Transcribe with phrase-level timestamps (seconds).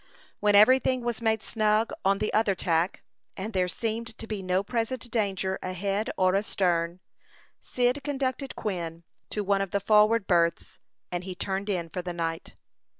[0.39, 3.03] When every thing was made snug on the other tack,
[3.37, 7.01] and there seemed to be no present danger ahead or astern,
[7.59, 10.79] Cyd conducted Quin to one of the forward berths,
[11.11, 12.55] and he turned in for the night.